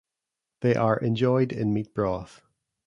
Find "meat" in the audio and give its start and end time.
1.75-1.93